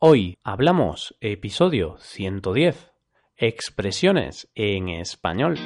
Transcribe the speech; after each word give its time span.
Hoy 0.00 0.38
hablamos 0.44 1.16
episodio 1.20 1.96
110. 1.98 2.92
Expresiones 3.36 4.48
en 4.54 4.90
español. 4.90 5.58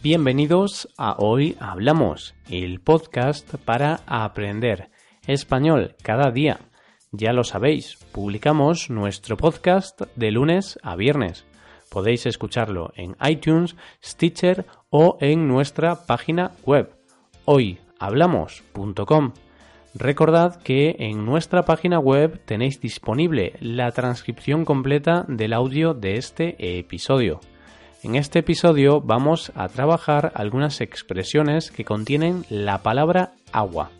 Bienvenidos 0.00 0.88
a 0.96 1.16
Hoy 1.18 1.56
Hablamos, 1.58 2.36
el 2.48 2.80
podcast 2.80 3.56
para 3.64 4.02
aprender 4.06 4.92
español 5.26 5.96
cada 6.00 6.30
día. 6.30 6.60
Ya 7.10 7.32
lo 7.32 7.42
sabéis, 7.42 7.96
publicamos 8.12 8.88
nuestro 8.88 9.36
podcast 9.36 10.00
de 10.14 10.30
lunes 10.30 10.78
a 10.84 10.94
viernes. 10.94 11.44
Podéis 11.90 12.24
escucharlo 12.24 12.92
en 12.94 13.16
iTunes, 13.28 13.76
Stitcher 14.02 14.64
o 14.90 15.18
en 15.20 15.48
nuestra 15.48 16.06
página 16.06 16.52
web 16.64 16.94
hoyhablamos.com. 17.44 19.32
Recordad 19.94 20.62
que 20.62 20.94
en 21.00 21.26
nuestra 21.26 21.64
página 21.64 21.98
web 21.98 22.40
tenéis 22.44 22.80
disponible 22.80 23.54
la 23.60 23.90
transcripción 23.90 24.64
completa 24.64 25.24
del 25.26 25.52
audio 25.52 25.92
de 25.94 26.14
este 26.14 26.78
episodio. 26.78 27.40
En 28.04 28.14
este 28.14 28.38
episodio 28.38 29.00
vamos 29.00 29.50
a 29.56 29.68
trabajar 29.68 30.30
algunas 30.36 30.80
expresiones 30.80 31.72
que 31.72 31.84
contienen 31.84 32.44
la 32.48 32.78
palabra 32.84 33.32
agua. 33.52 33.90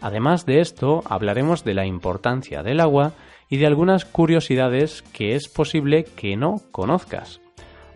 Además 0.00 0.46
de 0.46 0.60
esto, 0.60 1.02
hablaremos 1.04 1.64
de 1.64 1.74
la 1.74 1.84
importancia 1.84 2.62
del 2.62 2.78
agua 2.78 3.12
y 3.48 3.56
de 3.56 3.66
algunas 3.66 4.04
curiosidades 4.04 5.02
que 5.12 5.34
es 5.34 5.48
posible 5.48 6.04
que 6.04 6.36
no 6.36 6.56
conozcas. 6.70 7.40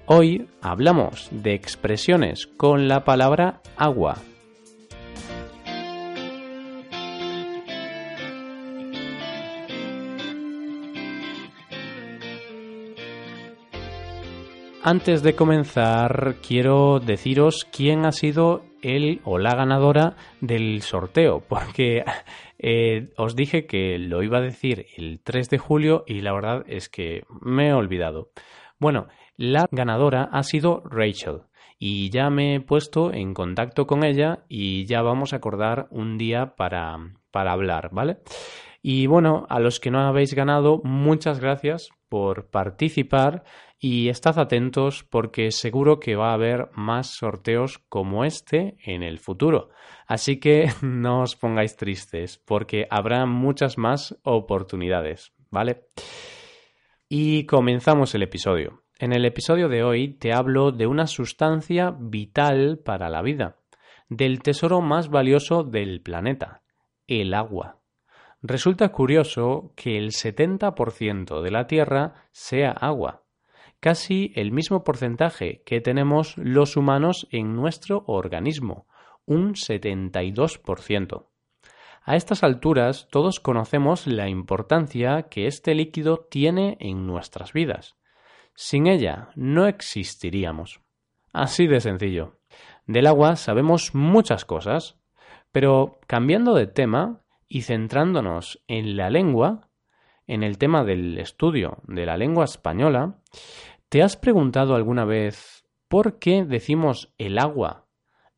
Hoy 0.06 0.46
hablamos 0.60 1.28
de 1.30 1.54
expresiones 1.54 2.46
con 2.46 2.88
la 2.88 3.04
palabra 3.04 3.60
agua. 3.76 4.18
Antes 14.84 15.22
de 15.22 15.36
comenzar, 15.36 16.38
quiero 16.46 16.98
deciros 16.98 17.64
quién 17.70 18.04
ha 18.04 18.10
sido 18.10 18.64
el 18.82 19.20
o 19.24 19.38
la 19.38 19.54
ganadora 19.54 20.16
del 20.40 20.82
sorteo, 20.82 21.40
porque 21.48 22.04
eh, 22.58 23.10
os 23.16 23.34
dije 23.36 23.66
que 23.66 23.98
lo 23.98 24.22
iba 24.22 24.38
a 24.38 24.42
decir 24.42 24.86
el 24.96 25.20
3 25.22 25.50
de 25.50 25.58
julio 25.58 26.04
y 26.06 26.20
la 26.20 26.32
verdad 26.32 26.64
es 26.66 26.88
que 26.88 27.24
me 27.40 27.68
he 27.68 27.72
olvidado. 27.72 28.30
Bueno, 28.78 29.06
la 29.36 29.66
ganadora 29.70 30.24
ha 30.24 30.42
sido 30.42 30.82
Rachel 30.84 31.42
y 31.78 32.10
ya 32.10 32.30
me 32.30 32.54
he 32.54 32.60
puesto 32.60 33.12
en 33.12 33.34
contacto 33.34 33.86
con 33.86 34.04
ella 34.04 34.44
y 34.48 34.84
ya 34.86 35.02
vamos 35.02 35.32
a 35.32 35.36
acordar 35.36 35.88
un 35.90 36.18
día 36.18 36.54
para, 36.54 36.96
para 37.30 37.52
hablar, 37.52 37.90
¿vale? 37.92 38.18
Y 38.82 39.06
bueno, 39.06 39.46
a 39.48 39.60
los 39.60 39.80
que 39.80 39.90
no 39.90 40.00
habéis 40.00 40.34
ganado, 40.34 40.80
muchas 40.84 41.40
gracias 41.40 41.90
por 42.08 42.50
participar 42.50 43.44
y 43.84 44.10
estad 44.10 44.38
atentos 44.38 45.02
porque 45.02 45.50
seguro 45.50 45.98
que 45.98 46.14
va 46.14 46.30
a 46.30 46.34
haber 46.34 46.70
más 46.72 47.16
sorteos 47.16 47.80
como 47.88 48.24
este 48.24 48.76
en 48.84 49.02
el 49.02 49.18
futuro. 49.18 49.70
Así 50.06 50.38
que 50.38 50.70
no 50.82 51.22
os 51.22 51.34
pongáis 51.34 51.76
tristes 51.76 52.38
porque 52.38 52.86
habrá 52.88 53.26
muchas 53.26 53.78
más 53.78 54.16
oportunidades, 54.22 55.32
¿vale? 55.50 55.88
Y 57.08 57.44
comenzamos 57.46 58.14
el 58.14 58.22
episodio. 58.22 58.84
En 59.00 59.12
el 59.12 59.24
episodio 59.24 59.68
de 59.68 59.82
hoy 59.82 60.14
te 60.14 60.32
hablo 60.32 60.70
de 60.70 60.86
una 60.86 61.08
sustancia 61.08 61.92
vital 61.98 62.78
para 62.78 63.10
la 63.10 63.20
vida, 63.20 63.56
del 64.08 64.42
tesoro 64.42 64.80
más 64.80 65.08
valioso 65.08 65.64
del 65.64 66.02
planeta, 66.02 66.62
el 67.08 67.34
agua. 67.34 67.80
Resulta 68.42 68.90
curioso 68.90 69.72
que 69.74 69.98
el 69.98 70.10
70% 70.12 71.42
de 71.42 71.50
la 71.50 71.66
Tierra 71.66 72.28
sea 72.30 72.70
agua 72.70 73.22
casi 73.82 74.32
el 74.36 74.52
mismo 74.52 74.84
porcentaje 74.84 75.64
que 75.66 75.80
tenemos 75.80 76.36
los 76.38 76.76
humanos 76.76 77.26
en 77.32 77.56
nuestro 77.56 78.04
organismo, 78.06 78.86
un 79.26 79.54
72%. 79.54 81.26
A 82.04 82.14
estas 82.14 82.44
alturas 82.44 83.08
todos 83.10 83.40
conocemos 83.40 84.06
la 84.06 84.28
importancia 84.28 85.24
que 85.24 85.48
este 85.48 85.74
líquido 85.74 86.28
tiene 86.30 86.76
en 86.78 87.08
nuestras 87.08 87.52
vidas. 87.52 87.96
Sin 88.54 88.86
ella 88.86 89.30
no 89.34 89.66
existiríamos. 89.66 90.80
Así 91.32 91.66
de 91.66 91.80
sencillo. 91.80 92.38
Del 92.86 93.08
agua 93.08 93.34
sabemos 93.34 93.96
muchas 93.96 94.44
cosas, 94.44 94.96
pero 95.50 95.98
cambiando 96.06 96.54
de 96.54 96.68
tema 96.68 97.22
y 97.48 97.62
centrándonos 97.62 98.62
en 98.68 98.96
la 98.96 99.10
lengua, 99.10 99.70
en 100.28 100.44
el 100.44 100.56
tema 100.56 100.84
del 100.84 101.18
estudio 101.18 101.78
de 101.88 102.06
la 102.06 102.16
lengua 102.16 102.44
española, 102.44 103.18
¿Te 103.92 104.02
has 104.02 104.16
preguntado 104.16 104.74
alguna 104.74 105.04
vez 105.04 105.66
por 105.86 106.18
qué 106.18 106.46
decimos 106.46 107.12
el 107.18 107.38
agua 107.38 107.88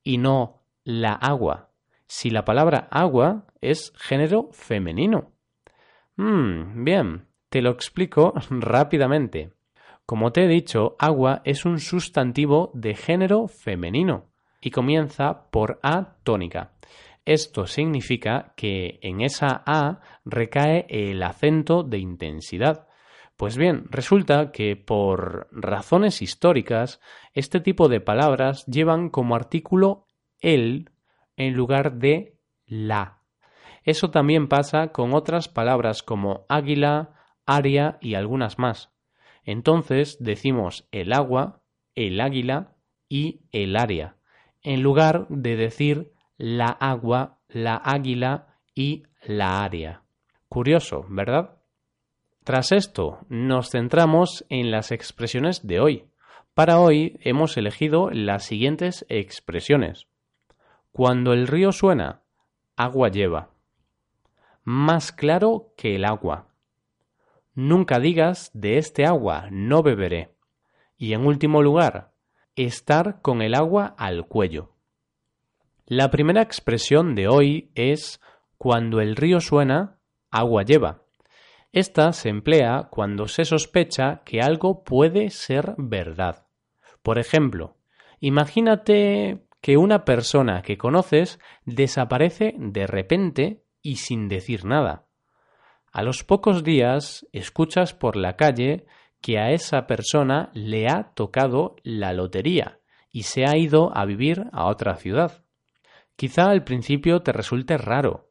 y 0.02 0.18
no 0.18 0.64
la 0.82 1.12
agua 1.12 1.70
si 2.08 2.28
la 2.28 2.44
palabra 2.44 2.88
agua 2.90 3.46
es 3.60 3.92
género 3.94 4.48
femenino? 4.50 5.30
Hmm, 6.16 6.82
bien, 6.82 7.28
te 7.50 7.62
lo 7.62 7.70
explico 7.70 8.34
rápidamente. 8.50 9.52
Como 10.04 10.32
te 10.32 10.42
he 10.42 10.48
dicho, 10.48 10.96
agua 10.98 11.40
es 11.44 11.64
un 11.64 11.78
sustantivo 11.78 12.72
de 12.74 12.96
género 12.96 13.46
femenino 13.46 14.32
y 14.60 14.72
comienza 14.72 15.52
por 15.52 15.78
A 15.84 16.16
tónica. 16.24 16.72
Esto 17.24 17.68
significa 17.68 18.54
que 18.56 18.98
en 19.02 19.20
esa 19.20 19.62
A 19.64 20.00
recae 20.24 20.86
el 20.88 21.22
acento 21.22 21.84
de 21.84 21.98
intensidad, 21.98 22.88
pues 23.36 23.56
bien, 23.56 23.86
resulta 23.90 24.52
que 24.52 24.76
por 24.76 25.48
razones 25.50 26.22
históricas, 26.22 27.00
este 27.32 27.60
tipo 27.60 27.88
de 27.88 28.00
palabras 28.00 28.64
llevan 28.66 29.08
como 29.10 29.34
artículo 29.34 30.06
el 30.40 30.90
en 31.36 31.54
lugar 31.54 31.94
de 31.98 32.38
la. 32.66 33.22
Eso 33.82 34.10
también 34.10 34.48
pasa 34.48 34.92
con 34.92 35.14
otras 35.14 35.48
palabras 35.48 36.02
como 36.02 36.46
águila, 36.48 37.14
área 37.44 37.98
y 38.00 38.14
algunas 38.14 38.58
más. 38.58 38.92
Entonces 39.44 40.16
decimos 40.20 40.88
el 40.92 41.12
agua, 41.12 41.62
el 41.94 42.20
águila 42.20 42.76
y 43.08 43.42
el 43.52 43.76
área, 43.76 44.16
en 44.62 44.82
lugar 44.82 45.26
de 45.28 45.56
decir 45.56 46.12
la 46.36 46.68
agua, 46.68 47.40
la 47.48 47.76
águila 47.76 48.58
y 48.74 49.04
la 49.22 49.64
área. 49.64 50.02
Curioso, 50.48 51.04
¿verdad? 51.08 51.53
Tras 52.44 52.72
esto, 52.72 53.20
nos 53.30 53.70
centramos 53.70 54.44
en 54.50 54.70
las 54.70 54.92
expresiones 54.92 55.66
de 55.66 55.80
hoy. 55.80 56.04
Para 56.52 56.78
hoy 56.78 57.18
hemos 57.22 57.56
elegido 57.56 58.10
las 58.10 58.44
siguientes 58.44 59.06
expresiones. 59.08 60.08
Cuando 60.92 61.32
el 61.32 61.46
río 61.46 61.72
suena, 61.72 62.20
agua 62.76 63.08
lleva. 63.08 63.48
Más 64.62 65.10
claro 65.10 65.72
que 65.78 65.96
el 65.96 66.04
agua. 66.04 66.48
Nunca 67.54 67.98
digas 67.98 68.50
de 68.52 68.76
este 68.76 69.06
agua 69.06 69.48
no 69.50 69.82
beberé. 69.82 70.34
Y 70.98 71.14
en 71.14 71.24
último 71.24 71.62
lugar, 71.62 72.12
estar 72.56 73.22
con 73.22 73.40
el 73.40 73.54
agua 73.54 73.94
al 73.96 74.26
cuello. 74.26 74.74
La 75.86 76.10
primera 76.10 76.42
expresión 76.42 77.14
de 77.14 77.26
hoy 77.26 77.70
es 77.74 78.20
cuando 78.58 79.00
el 79.00 79.16
río 79.16 79.40
suena, 79.40 79.98
agua 80.30 80.62
lleva. 80.62 81.03
Esta 81.74 82.12
se 82.12 82.28
emplea 82.28 82.86
cuando 82.88 83.26
se 83.26 83.44
sospecha 83.44 84.22
que 84.24 84.40
algo 84.40 84.84
puede 84.84 85.30
ser 85.30 85.74
verdad. 85.76 86.46
Por 87.02 87.18
ejemplo, 87.18 87.78
imagínate 88.20 89.40
que 89.60 89.76
una 89.76 90.04
persona 90.04 90.62
que 90.62 90.78
conoces 90.78 91.40
desaparece 91.64 92.54
de 92.58 92.86
repente 92.86 93.64
y 93.82 93.96
sin 93.96 94.28
decir 94.28 94.64
nada. 94.64 95.08
A 95.90 96.04
los 96.04 96.22
pocos 96.22 96.62
días 96.62 97.26
escuchas 97.32 97.92
por 97.92 98.14
la 98.14 98.36
calle 98.36 98.86
que 99.20 99.40
a 99.40 99.50
esa 99.50 99.88
persona 99.88 100.50
le 100.54 100.86
ha 100.86 101.12
tocado 101.14 101.74
la 101.82 102.12
lotería 102.12 102.78
y 103.10 103.24
se 103.24 103.46
ha 103.46 103.56
ido 103.56 103.90
a 103.96 104.04
vivir 104.04 104.44
a 104.52 104.66
otra 104.66 104.94
ciudad. 104.94 105.42
Quizá 106.14 106.50
al 106.50 106.62
principio 106.62 107.22
te 107.22 107.32
resulte 107.32 107.76
raro, 107.78 108.23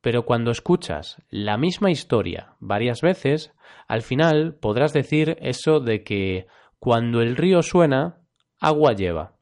pero 0.00 0.24
cuando 0.24 0.50
escuchas 0.50 1.22
la 1.28 1.56
misma 1.56 1.90
historia 1.90 2.54
varias 2.60 3.00
veces, 3.00 3.52
al 3.86 4.02
final 4.02 4.54
podrás 4.54 4.92
decir 4.92 5.36
eso 5.40 5.80
de 5.80 6.04
que 6.04 6.46
cuando 6.78 7.20
el 7.20 7.36
río 7.36 7.62
suena, 7.62 8.20
agua 8.60 8.92
lleva. 8.92 9.36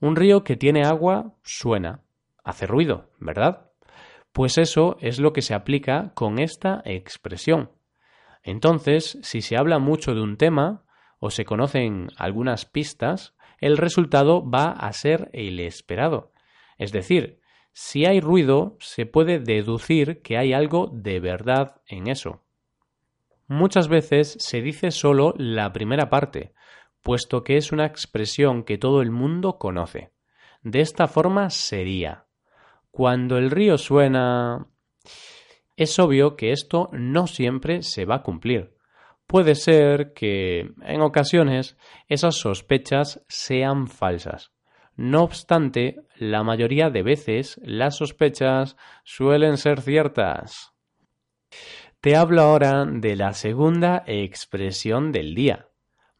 Un 0.00 0.16
río 0.16 0.42
que 0.44 0.56
tiene 0.56 0.84
agua 0.84 1.34
suena, 1.42 2.00
hace 2.42 2.66
ruido, 2.66 3.10
¿verdad? 3.20 3.70
Pues 4.32 4.56
eso 4.56 4.96
es 5.00 5.20
lo 5.20 5.32
que 5.32 5.42
se 5.42 5.54
aplica 5.54 6.12
con 6.14 6.38
esta 6.38 6.82
expresión. 6.84 7.70
Entonces, 8.42 9.18
si 9.22 9.42
se 9.42 9.56
habla 9.56 9.78
mucho 9.78 10.14
de 10.14 10.22
un 10.22 10.36
tema 10.36 10.84
o 11.20 11.30
se 11.30 11.44
conocen 11.44 12.08
algunas 12.16 12.64
pistas, 12.64 13.34
el 13.58 13.76
resultado 13.76 14.48
va 14.48 14.70
a 14.70 14.92
ser 14.92 15.30
el 15.32 15.60
esperado. 15.60 16.32
Es 16.78 16.90
decir, 16.90 17.41
si 17.72 18.04
hay 18.04 18.20
ruido, 18.20 18.76
se 18.80 19.06
puede 19.06 19.38
deducir 19.38 20.20
que 20.22 20.36
hay 20.36 20.52
algo 20.52 20.90
de 20.92 21.20
verdad 21.20 21.80
en 21.86 22.08
eso. 22.08 22.42
Muchas 23.48 23.88
veces 23.88 24.36
se 24.38 24.60
dice 24.60 24.90
solo 24.90 25.34
la 25.36 25.72
primera 25.72 26.10
parte, 26.10 26.52
puesto 27.02 27.44
que 27.44 27.56
es 27.56 27.72
una 27.72 27.86
expresión 27.86 28.64
que 28.64 28.78
todo 28.78 29.02
el 29.02 29.10
mundo 29.10 29.58
conoce. 29.58 30.10
De 30.62 30.80
esta 30.80 31.08
forma 31.08 31.50
sería 31.50 32.26
cuando 32.90 33.38
el 33.38 33.50
río 33.50 33.78
suena. 33.78 34.68
Es 35.76 35.98
obvio 35.98 36.36
que 36.36 36.52
esto 36.52 36.90
no 36.92 37.26
siempre 37.26 37.82
se 37.82 38.04
va 38.04 38.16
a 38.16 38.22
cumplir. 38.22 38.76
Puede 39.26 39.54
ser 39.54 40.12
que, 40.12 40.72
en 40.82 41.00
ocasiones, 41.00 41.76
esas 42.06 42.36
sospechas 42.36 43.24
sean 43.28 43.88
falsas. 43.88 44.51
No 44.96 45.22
obstante, 45.22 46.02
la 46.16 46.42
mayoría 46.42 46.90
de 46.90 47.02
veces 47.02 47.60
las 47.62 47.96
sospechas 47.96 48.76
suelen 49.04 49.56
ser 49.56 49.80
ciertas. 49.80 50.72
Te 52.00 52.16
hablo 52.16 52.42
ahora 52.42 52.84
de 52.84 53.16
la 53.16 53.32
segunda 53.32 54.02
expresión 54.06 55.12
del 55.12 55.34
día, 55.34 55.68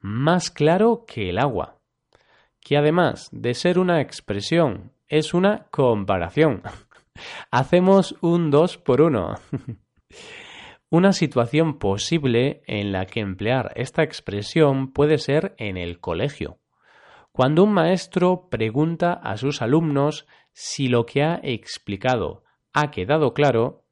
más 0.01 0.51
claro 0.51 1.05
que 1.07 1.31
el 1.31 1.39
agua, 1.39 1.81
que 2.61 2.77
además 2.77 3.29
de 3.33 3.55
ser 3.55 3.79
una 3.79 4.01
expresión, 4.01 4.93
es 5.09 5.35
una 5.35 5.67
comparación. 5.71 6.63
Hacemos 7.51 8.17
un 8.21 8.51
dos 8.51 8.79
por 8.79 9.03
uno. 9.03 9.35
Una 10.89 11.15
situación 11.15 11.79
posible 11.79 12.63
en 12.67 12.93
la 12.93 13.07
que 13.07 13.21
emplear 13.21 13.73
esta 13.77 14.03
expresión 14.03 14.93
puede 14.93 15.17
ser 15.17 15.55
en 15.57 15.79
el 15.79 16.01
colegio. 16.01 16.59
Cuando 17.33 17.65
un 17.65 17.73
maestro 17.73 18.51
pregunta 18.51 19.15
a 19.15 19.39
sus 19.39 19.63
alumnos 19.63 20.27
si 20.53 20.89
lo 20.89 21.07
que 21.07 21.23
ha 21.23 21.41
explicado 21.43 22.45
ha 22.75 22.91
quedado 22.91 23.33
claro, 23.33 23.87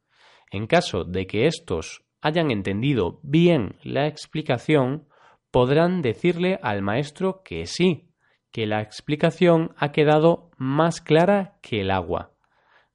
en 0.50 0.66
caso 0.66 1.04
de 1.04 1.26
que 1.26 1.46
éstos 1.46 2.04
hayan 2.20 2.50
entendido 2.50 3.18
bien 3.22 3.76
la 3.82 4.06
explicación, 4.06 5.08
podrán 5.50 6.02
decirle 6.02 6.58
al 6.62 6.82
maestro 6.82 7.42
que 7.42 7.64
sí, 7.64 8.10
que 8.52 8.66
la 8.66 8.82
explicación 8.82 9.74
ha 9.78 9.90
quedado 9.90 10.50
más 10.58 11.00
clara 11.00 11.58
que 11.62 11.80
el 11.80 11.90
agua. 11.90 12.32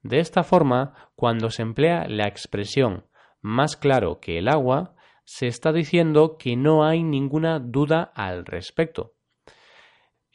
De 0.02 0.20
esta 0.20 0.44
forma, 0.44 1.10
cuando 1.16 1.50
se 1.50 1.62
emplea 1.62 2.06
la 2.08 2.28
expresión 2.28 3.06
más 3.40 3.76
claro 3.76 4.20
que 4.20 4.38
el 4.38 4.46
agua, 4.46 4.94
se 5.24 5.48
está 5.48 5.72
diciendo 5.72 6.36
que 6.38 6.54
no 6.54 6.84
hay 6.84 7.02
ninguna 7.02 7.58
duda 7.58 8.12
al 8.14 8.46
respecto. 8.46 9.15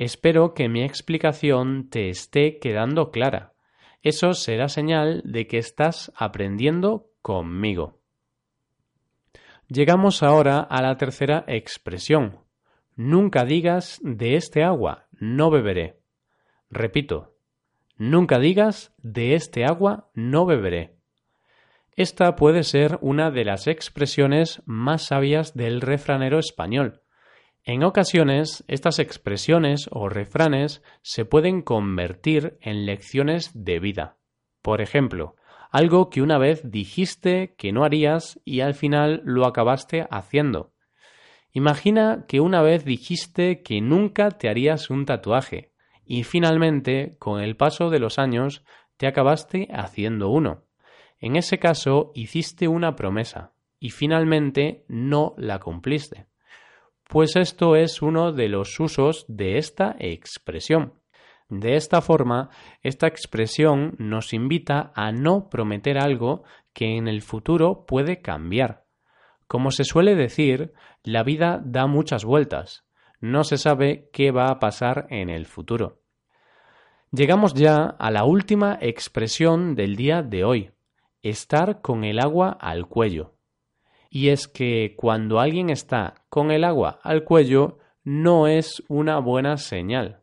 Espero 0.02 0.56
que 0.56 0.68
mi 0.68 0.82
explicación 0.82 1.88
te 1.92 2.10
esté 2.10 2.58
quedando 2.58 3.12
clara. 3.12 3.54
Eso 4.02 4.34
será 4.34 4.68
señal 4.68 5.22
de 5.24 5.46
que 5.46 5.60
estás 5.60 6.12
aprendiendo 6.16 7.12
conmigo. 7.22 8.00
Llegamos 9.68 10.24
ahora 10.24 10.62
a 10.62 10.82
la 10.82 10.98
tercera 10.98 11.46
expresión. 11.48 12.40
Nunca 12.96 13.46
digas 13.46 14.00
de 14.02 14.38
este 14.38 14.64
agua 14.64 15.06
no 15.20 15.52
beberé. 15.52 16.00
Repito, 16.72 17.36
nunca 17.96 18.40
digas 18.40 18.96
de 18.98 19.36
este 19.36 19.66
agua 19.66 20.10
no 20.16 20.48
beberé. 20.48 20.96
Esta 21.96 22.36
puede 22.36 22.64
ser 22.64 22.98
una 23.02 23.30
de 23.30 23.46
las 23.46 23.68
expresiones 23.68 24.64
más 24.66 25.06
sabias 25.06 25.54
del 25.54 25.80
refranero 25.80 26.40
español, 26.40 27.01
en 27.64 27.84
ocasiones, 27.84 28.64
estas 28.68 28.98
expresiones 28.98 29.88
o 29.92 30.10
refranes 30.10 30.82
se 31.04 31.26
pueden 31.26 31.62
convertir 31.62 32.58
en 32.60 32.88
lecciones 32.88 33.52
de 33.54 33.80
vida. 33.80 34.18
Por 34.64 34.82
ejemplo, 34.82 35.36
algo 35.72 36.10
que 36.10 36.24
una 36.24 36.40
vez 36.40 36.72
dijiste 36.72 37.54
que 37.58 37.72
no 37.72 37.84
harías 37.84 38.40
y 38.46 38.62
al 38.62 38.74
final 38.74 39.22
lo 39.26 39.46
acabaste 39.46 40.08
haciendo. 40.10 40.74
Imagina 41.54 42.26
que 42.28 42.40
una 42.40 42.64
vez 42.64 42.84
dijiste 42.84 43.62
que 43.62 43.80
nunca 43.80 44.32
te 44.32 44.50
harías 44.50 44.90
un 44.90 45.06
tatuaje 45.06 45.72
y 46.04 46.24
finalmente, 46.24 47.16
con 47.20 47.42
el 47.42 47.56
paso 47.56 47.92
de 47.92 48.00
los 48.00 48.18
años, 48.18 48.64
te 48.98 49.06
acabaste 49.06 49.68
haciendo 49.72 50.30
uno. 50.30 50.64
En 51.20 51.36
ese 51.36 51.60
caso, 51.60 52.12
hiciste 52.16 52.68
una 52.68 52.96
promesa 52.96 53.54
y 53.80 53.92
finalmente 53.92 54.84
no 54.88 55.36
la 55.38 55.60
cumpliste. 55.60 56.31
Pues 57.12 57.36
esto 57.36 57.76
es 57.76 58.02
uno 58.02 58.32
de 58.32 58.48
los 58.48 58.80
usos 58.80 59.26
de 59.28 59.58
esta 59.58 59.98
expresión. 60.00 60.94
De 61.50 61.76
esta 61.76 62.00
forma, 62.00 62.52
esta 62.84 63.06
expresión 63.06 63.96
nos 63.98 64.32
invita 64.32 64.94
a 64.96 65.12
no 65.12 65.50
prometer 65.50 65.98
algo 65.98 66.44
que 66.72 66.96
en 66.96 67.10
el 67.10 67.22
futuro 67.22 67.86
puede 67.86 68.22
cambiar. 68.22 68.86
Como 69.48 69.72
se 69.72 69.84
suele 69.84 70.16
decir, 70.16 70.72
la 71.04 71.24
vida 71.24 71.62
da 71.66 71.86
muchas 71.86 72.24
vueltas. 72.24 72.86
No 73.20 73.44
se 73.44 73.58
sabe 73.58 74.10
qué 74.14 74.32
va 74.32 74.48
a 74.48 74.60
pasar 74.60 75.08
en 75.10 75.30
el 75.30 75.48
futuro. 75.48 76.00
Llegamos 77.12 77.56
ya 77.56 77.88
a 77.88 78.10
la 78.10 78.24
última 78.24 78.78
expresión 78.80 79.76
del 79.76 79.98
día 79.98 80.22
de 80.22 80.46
hoy, 80.46 80.72
estar 81.24 81.82
con 81.82 82.06
el 82.06 82.22
agua 82.22 82.58
al 82.58 82.88
cuello 82.88 83.34
y 84.14 84.28
es 84.28 84.50
que 84.50 84.94
cuando 84.98 85.40
alguien 85.40 85.70
está 85.70 86.16
con 86.30 86.52
el 86.52 86.66
agua 86.66 87.00
al 87.02 87.24
cuello 87.24 87.80
no 88.04 88.48
es 88.48 88.84
una 88.90 89.18
buena 89.20 89.56
señal. 89.56 90.20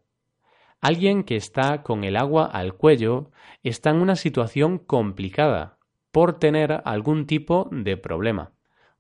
Alguien 0.83 1.25
que 1.25 1.37
está 1.37 1.83
con 1.83 2.05
el 2.05 2.17
agua 2.17 2.45
al 2.45 2.75
cuello 2.75 3.31
está 3.63 3.91
en 3.91 4.03
una 4.03 4.15
situación 4.15 4.79
complicada 4.79 5.79
por 6.13 6.39
tener 6.39 6.83
algún 6.85 7.27
tipo 7.27 7.69
de 7.73 7.97
problema. 7.97 8.53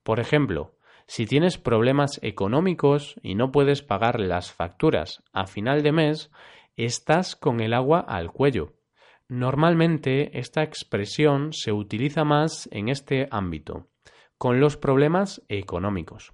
Por 0.02 0.20
ejemplo, 0.20 0.74
si 1.06 1.26
tienes 1.26 1.58
problemas 1.58 2.18
económicos 2.22 3.16
y 3.22 3.34
no 3.34 3.52
puedes 3.52 3.82
pagar 3.82 4.18
las 4.18 4.52
facturas 4.52 5.22
a 5.34 5.46
final 5.46 5.82
de 5.82 5.92
mes, 5.92 6.30
estás 6.76 7.36
con 7.36 7.60
el 7.60 7.74
agua 7.74 8.00
al 8.00 8.32
cuello. 8.32 8.72
Normalmente 9.28 10.38
esta 10.38 10.62
expresión 10.62 11.52
se 11.52 11.72
utiliza 11.72 12.24
más 12.24 12.70
en 12.72 12.88
este 12.88 13.28
ámbito 13.30 13.86
con 14.38 14.60
los 14.60 14.76
problemas 14.76 15.42
económicos. 15.48 16.32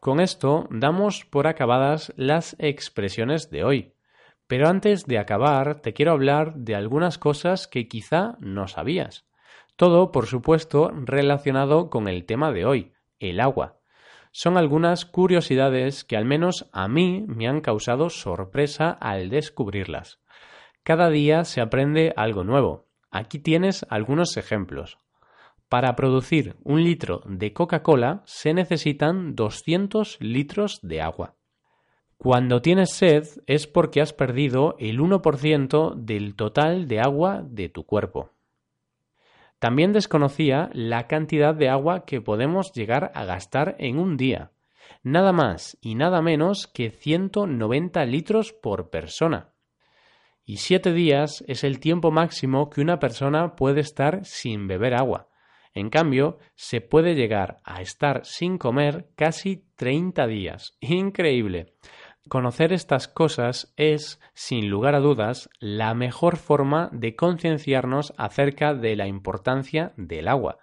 Con 0.00 0.20
esto 0.20 0.66
damos 0.70 1.24
por 1.24 1.46
acabadas 1.46 2.12
las 2.16 2.56
expresiones 2.58 3.50
de 3.50 3.64
hoy. 3.64 3.92
Pero 4.46 4.68
antes 4.68 5.06
de 5.06 5.18
acabar, 5.18 5.80
te 5.80 5.92
quiero 5.92 6.12
hablar 6.12 6.54
de 6.54 6.74
algunas 6.74 7.18
cosas 7.18 7.66
que 7.66 7.88
quizá 7.88 8.36
no 8.40 8.68
sabías. 8.68 9.26
Todo, 9.74 10.12
por 10.12 10.26
supuesto, 10.26 10.90
relacionado 10.94 11.90
con 11.90 12.08
el 12.08 12.24
tema 12.24 12.52
de 12.52 12.64
hoy, 12.64 12.92
el 13.18 13.40
agua. 13.40 13.80
Son 14.30 14.56
algunas 14.56 15.04
curiosidades 15.04 16.04
que 16.04 16.16
al 16.16 16.24
menos 16.24 16.68
a 16.72 16.88
mí 16.88 17.24
me 17.26 17.48
han 17.48 17.60
causado 17.60 18.08
sorpresa 18.10 18.90
al 18.90 19.28
descubrirlas. 19.28 20.20
Cada 20.82 21.10
día 21.10 21.44
se 21.44 21.60
aprende 21.60 22.12
algo 22.16 22.44
nuevo. 22.44 22.86
Aquí 23.10 23.38
tienes 23.38 23.84
algunos 23.90 24.36
ejemplos. 24.36 24.98
Para 25.68 25.96
producir 25.96 26.56
un 26.62 26.84
litro 26.84 27.22
de 27.26 27.52
Coca-Cola 27.52 28.22
se 28.24 28.54
necesitan 28.54 29.34
200 29.34 30.18
litros 30.20 30.78
de 30.82 31.00
agua. 31.00 31.34
Cuando 32.18 32.62
tienes 32.62 32.92
sed 32.92 33.26
es 33.46 33.66
porque 33.66 34.00
has 34.00 34.12
perdido 34.12 34.76
el 34.78 35.00
1% 35.00 35.94
del 35.96 36.36
total 36.36 36.86
de 36.86 37.00
agua 37.00 37.42
de 37.44 37.68
tu 37.68 37.84
cuerpo. 37.84 38.30
También 39.58 39.92
desconocía 39.92 40.70
la 40.72 41.08
cantidad 41.08 41.54
de 41.54 41.68
agua 41.68 42.04
que 42.04 42.20
podemos 42.20 42.72
llegar 42.72 43.10
a 43.14 43.24
gastar 43.24 43.74
en 43.78 43.98
un 43.98 44.16
día. 44.16 44.52
Nada 45.02 45.32
más 45.32 45.76
y 45.80 45.94
nada 45.94 46.22
menos 46.22 46.68
que 46.68 46.90
190 46.90 48.04
litros 48.04 48.52
por 48.52 48.90
persona. 48.90 49.52
Y 50.44 50.58
siete 50.58 50.92
días 50.92 51.42
es 51.48 51.64
el 51.64 51.80
tiempo 51.80 52.12
máximo 52.12 52.70
que 52.70 52.80
una 52.80 53.00
persona 53.00 53.56
puede 53.56 53.80
estar 53.80 54.24
sin 54.24 54.68
beber 54.68 54.94
agua. 54.94 55.28
En 55.76 55.90
cambio, 55.90 56.38
se 56.54 56.80
puede 56.80 57.14
llegar 57.14 57.58
a 57.62 57.82
estar 57.82 58.24
sin 58.24 58.56
comer 58.56 59.10
casi 59.14 59.66
30 59.76 60.26
días. 60.26 60.74
Increíble. 60.80 61.74
Conocer 62.30 62.72
estas 62.72 63.08
cosas 63.08 63.74
es, 63.76 64.18
sin 64.32 64.70
lugar 64.70 64.94
a 64.94 65.00
dudas, 65.00 65.50
la 65.60 65.92
mejor 65.92 66.38
forma 66.38 66.88
de 66.92 67.14
concienciarnos 67.14 68.14
acerca 68.16 68.72
de 68.72 68.96
la 68.96 69.06
importancia 69.06 69.92
del 69.98 70.28
agua. 70.28 70.56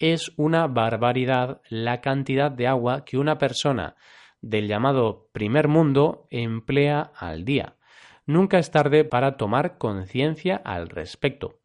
Es 0.00 0.32
una 0.36 0.66
barbaridad 0.66 1.60
la 1.68 2.00
cantidad 2.00 2.50
de 2.50 2.66
agua 2.66 3.04
que 3.04 3.16
una 3.16 3.38
persona 3.38 3.94
del 4.40 4.66
llamado 4.66 5.28
primer 5.30 5.68
mundo 5.68 6.26
emplea 6.30 7.12
al 7.16 7.44
día. 7.44 7.76
Nunca 8.26 8.58
es 8.58 8.72
tarde 8.72 9.04
para 9.04 9.36
tomar 9.36 9.78
conciencia 9.78 10.56
al 10.56 10.88
respecto. 10.88 11.60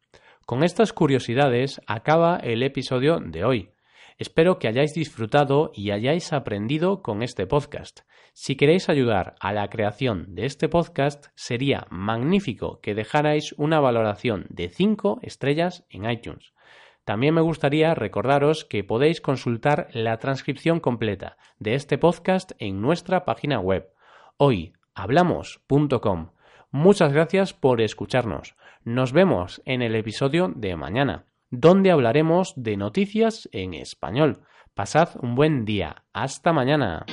Con 0.46 0.62
estas 0.62 0.92
curiosidades 0.92 1.80
acaba 1.86 2.36
el 2.36 2.62
episodio 2.62 3.18
de 3.18 3.44
hoy. 3.44 3.70
Espero 4.18 4.58
que 4.58 4.68
hayáis 4.68 4.92
disfrutado 4.92 5.72
y 5.74 5.90
hayáis 5.90 6.34
aprendido 6.34 7.02
con 7.02 7.22
este 7.22 7.46
podcast. 7.46 8.00
Si 8.34 8.54
queréis 8.54 8.90
ayudar 8.90 9.36
a 9.40 9.54
la 9.54 9.68
creación 9.70 10.34
de 10.34 10.44
este 10.44 10.68
podcast, 10.68 11.28
sería 11.34 11.86
magnífico 11.88 12.80
que 12.82 12.94
dejarais 12.94 13.54
una 13.56 13.80
valoración 13.80 14.44
de 14.50 14.68
5 14.68 15.20
estrellas 15.22 15.86
en 15.88 16.10
iTunes. 16.10 16.52
También 17.04 17.32
me 17.34 17.40
gustaría 17.40 17.94
recordaros 17.94 18.66
que 18.66 18.84
podéis 18.84 19.22
consultar 19.22 19.88
la 19.92 20.18
transcripción 20.18 20.78
completa 20.78 21.38
de 21.58 21.74
este 21.74 21.96
podcast 21.96 22.52
en 22.58 22.82
nuestra 22.82 23.24
página 23.24 23.60
web 23.60 23.88
hoyhablamos.com. 24.36 26.32
Muchas 26.70 27.12
gracias 27.12 27.54
por 27.54 27.80
escucharnos. 27.80 28.56
Nos 28.84 29.14
vemos 29.14 29.62
en 29.64 29.80
el 29.80 29.94
episodio 29.94 30.52
de 30.54 30.76
mañana, 30.76 31.24
donde 31.50 31.90
hablaremos 31.90 32.52
de 32.54 32.76
noticias 32.76 33.48
en 33.50 33.72
español. 33.72 34.42
Pasad 34.74 35.08
un 35.22 35.34
buen 35.34 35.64
día. 35.64 36.04
Hasta 36.12 36.52
mañana. 36.52 37.06